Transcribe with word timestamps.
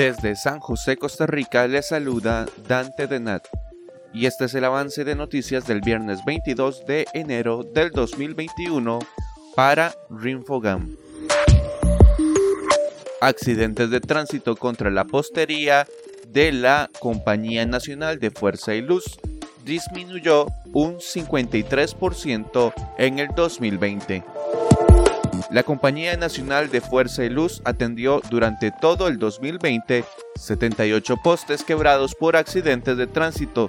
Desde 0.00 0.34
San 0.34 0.60
José, 0.60 0.96
Costa 0.96 1.26
Rica, 1.26 1.68
les 1.68 1.88
saluda 1.88 2.46
Dante 2.66 3.06
Denat. 3.06 3.46
Y 4.14 4.24
este 4.24 4.46
es 4.46 4.54
el 4.54 4.64
avance 4.64 5.04
de 5.04 5.14
noticias 5.14 5.66
del 5.66 5.82
viernes 5.82 6.20
22 6.24 6.86
de 6.86 7.06
enero 7.12 7.64
del 7.64 7.90
2021 7.90 8.98
para 9.54 9.92
Rinfogam. 10.08 10.96
Accidentes 13.20 13.90
de 13.90 14.00
tránsito 14.00 14.56
contra 14.56 14.88
la 14.88 15.04
postería 15.04 15.86
de 16.28 16.50
la 16.50 16.88
Compañía 16.98 17.66
Nacional 17.66 18.18
de 18.20 18.30
Fuerza 18.30 18.74
y 18.74 18.80
Luz 18.80 19.04
disminuyó 19.66 20.46
un 20.72 20.96
53% 20.96 22.72
en 22.96 23.18
el 23.18 23.28
2020. 23.36 24.24
La 25.50 25.64
Compañía 25.64 26.16
Nacional 26.16 26.70
de 26.70 26.80
Fuerza 26.80 27.24
y 27.24 27.28
Luz 27.28 27.60
atendió 27.64 28.22
durante 28.30 28.70
todo 28.70 29.08
el 29.08 29.18
2020 29.18 30.04
78 30.36 31.16
postes 31.16 31.64
quebrados 31.64 32.14
por 32.14 32.36
accidentes 32.36 32.96
de 32.96 33.08
tránsito, 33.08 33.68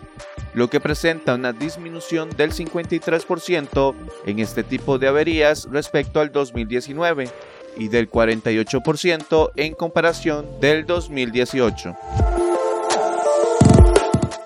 lo 0.53 0.69
que 0.69 0.79
presenta 0.79 1.33
una 1.33 1.53
disminución 1.53 2.29
del 2.37 2.53
53% 2.53 3.95
en 4.27 4.39
este 4.39 4.63
tipo 4.63 4.99
de 4.99 5.07
averías 5.07 5.67
respecto 5.71 6.19
al 6.19 6.31
2019 6.31 7.29
y 7.77 7.87
del 7.87 8.11
48% 8.11 9.51
en 9.55 9.73
comparación 9.73 10.45
del 10.59 10.85
2018. 10.85 11.95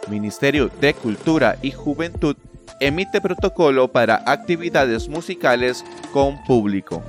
Ministerio 0.09 0.69
de 0.79 0.93
Cultura 0.93 1.57
y 1.61 1.71
Juventud 1.71 2.37
emite 2.79 3.19
protocolo 3.19 3.91
para 3.91 4.23
actividades 4.25 5.09
musicales 5.09 5.83
con 6.13 6.41
público. 6.45 7.03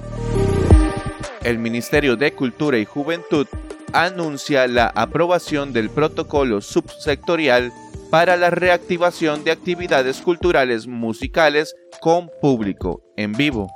El 1.46 1.58
Ministerio 1.58 2.16
de 2.16 2.32
Cultura 2.32 2.76
y 2.76 2.84
Juventud 2.84 3.46
anuncia 3.92 4.66
la 4.66 4.88
aprobación 4.88 5.72
del 5.72 5.90
protocolo 5.90 6.60
subsectorial 6.60 7.72
para 8.10 8.36
la 8.36 8.50
reactivación 8.50 9.44
de 9.44 9.52
actividades 9.52 10.20
culturales 10.22 10.88
musicales 10.88 11.76
con 12.00 12.32
público 12.40 13.00
en 13.16 13.32
vivo. 13.32 13.70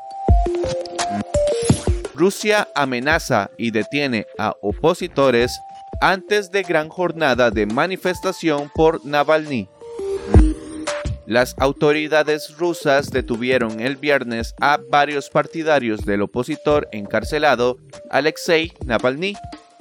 Rusia 2.16 2.66
amenaza 2.74 3.52
y 3.56 3.70
detiene 3.70 4.26
a 4.36 4.52
opositores 4.62 5.56
antes 6.00 6.50
de 6.50 6.64
gran 6.64 6.88
jornada 6.88 7.52
de 7.52 7.66
manifestación 7.66 8.68
por 8.74 9.06
Navalny. 9.06 9.68
Las 11.30 11.54
autoridades 11.60 12.56
rusas 12.58 13.12
detuvieron 13.12 13.78
el 13.78 13.94
viernes 13.94 14.52
a 14.60 14.80
varios 14.90 15.30
partidarios 15.30 16.04
del 16.04 16.22
opositor 16.22 16.88
encarcelado 16.90 17.78
Alexei 18.10 18.72
Navalny 18.84 19.36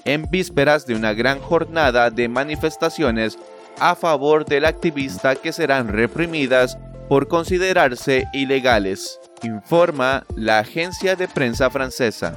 en 0.05 0.29
vísperas 0.29 0.85
de 0.85 0.93
una 0.93 1.13
gran 1.13 1.39
jornada 1.39 2.11
de 2.11 2.29
manifestaciones 2.29 3.39
a 3.79 3.95
favor 3.95 4.45
del 4.45 4.63
activista 4.63 5.35
que 5.35 5.51
serán 5.51 5.87
reprimidas 5.87 6.77
por 7.07 7.27
considerarse 7.27 8.27
ilegales, 8.31 9.19
informa 9.41 10.27
la 10.35 10.59
agencia 10.59 11.15
de 11.15 11.27
prensa 11.27 11.71
francesa. 11.71 12.35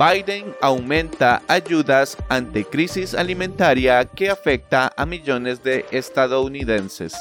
Biden 0.00 0.54
aumenta 0.62 1.42
ayudas 1.46 2.16
ante 2.30 2.64
crisis 2.64 3.12
alimentaria 3.12 4.02
que 4.06 4.30
afecta 4.30 4.90
a 4.96 5.04
millones 5.04 5.62
de 5.62 5.84
estadounidenses. 5.90 7.12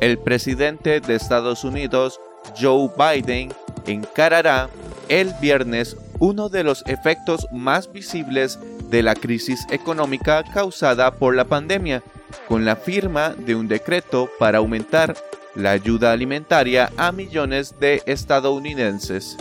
El 0.00 0.18
presidente 0.18 1.00
de 1.00 1.14
Estados 1.14 1.64
Unidos, 1.64 2.20
Joe 2.60 2.90
Biden, 2.98 3.54
encarará 3.86 4.68
el 5.08 5.32
viernes 5.40 5.96
uno 6.18 6.50
de 6.50 6.62
los 6.62 6.84
efectos 6.86 7.46
más 7.52 7.90
visibles 7.90 8.58
de 8.90 9.02
la 9.02 9.14
crisis 9.14 9.66
económica 9.70 10.44
causada 10.52 11.10
por 11.12 11.34
la 11.34 11.46
pandemia, 11.46 12.02
con 12.48 12.66
la 12.66 12.76
firma 12.76 13.30
de 13.30 13.54
un 13.54 13.66
decreto 13.66 14.28
para 14.38 14.58
aumentar 14.58 15.16
la 15.54 15.70
ayuda 15.70 16.12
alimentaria 16.12 16.92
a 16.98 17.12
millones 17.12 17.80
de 17.80 18.02
estadounidenses 18.04 19.38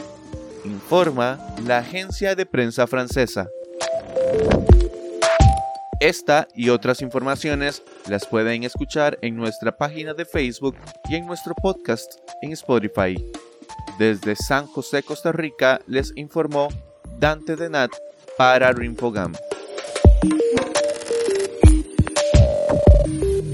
informa 0.68 1.40
la 1.66 1.80
agencia 1.80 2.36
de 2.36 2.46
prensa 2.46 2.86
francesa. 2.88 3.48
Esta 6.00 6.48
y 6.54 6.70
otras 6.70 7.02
informaciones 7.02 7.82
las 8.08 8.28
pueden 8.28 8.64
escuchar 8.64 9.18
en 9.22 9.36
nuestra 9.36 9.76
página 9.76 10.14
de 10.14 10.26
Facebook 10.26 10.76
y 11.10 11.16
en 11.16 11.26
nuestro 11.26 11.56
podcast 11.56 12.14
en 12.42 12.52
Spotify. 12.52 13.16
Desde 13.98 14.36
San 14.36 14.68
José, 14.68 15.02
Costa 15.02 15.32
Rica, 15.32 15.82
les 15.88 16.14
informó 16.16 16.68
Dante 17.18 17.56
Denat 17.56 17.92
para 18.38 18.72
Rinfogam. 18.72 19.34